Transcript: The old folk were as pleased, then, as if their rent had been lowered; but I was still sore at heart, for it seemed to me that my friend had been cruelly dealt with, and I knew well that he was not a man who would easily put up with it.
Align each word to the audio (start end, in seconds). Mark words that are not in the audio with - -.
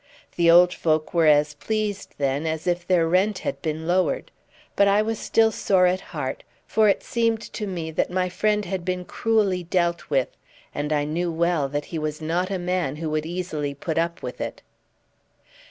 The 0.35 0.49
old 0.49 0.73
folk 0.73 1.13
were 1.13 1.27
as 1.27 1.53
pleased, 1.53 2.15
then, 2.17 2.47
as 2.47 2.65
if 2.65 2.87
their 2.87 3.07
rent 3.07 3.37
had 3.37 3.61
been 3.61 3.85
lowered; 3.85 4.31
but 4.75 4.87
I 4.87 5.03
was 5.03 5.19
still 5.19 5.51
sore 5.51 5.85
at 5.85 6.01
heart, 6.01 6.43
for 6.65 6.89
it 6.89 7.03
seemed 7.03 7.39
to 7.53 7.67
me 7.67 7.91
that 7.91 8.09
my 8.09 8.27
friend 8.27 8.65
had 8.65 8.83
been 8.83 9.05
cruelly 9.05 9.61
dealt 9.61 10.09
with, 10.09 10.29
and 10.73 10.91
I 10.91 11.03
knew 11.03 11.31
well 11.31 11.69
that 11.69 11.85
he 11.93 11.99
was 11.99 12.19
not 12.19 12.49
a 12.49 12.57
man 12.57 12.95
who 12.95 13.11
would 13.11 13.27
easily 13.27 13.75
put 13.75 13.99
up 13.99 14.23
with 14.23 14.41
it. 14.41 14.63